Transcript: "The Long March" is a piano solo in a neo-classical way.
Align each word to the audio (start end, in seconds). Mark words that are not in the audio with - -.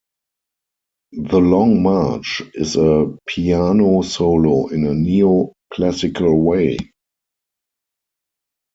"The 1.11 1.37
Long 1.37 1.83
March" 1.83 2.41
is 2.55 2.75
a 2.75 3.15
piano 3.27 4.01
solo 4.01 4.69
in 4.69 4.87
a 4.87 4.95
neo-classical 4.95 6.41
way. 6.41 6.77